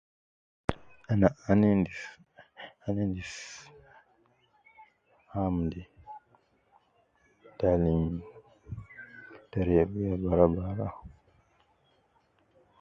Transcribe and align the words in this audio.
Ana, 1.11 1.27
ana 1.49 1.65
endis 1.73 1.99
,ana 2.85 3.01
endis 3.07 3.33
ham 5.33 5.55
de, 5.71 5.81
te 7.57 7.63
alim 7.73 8.03
terebiya 9.51 10.13
bara 10.23 10.45
bara 10.55 10.87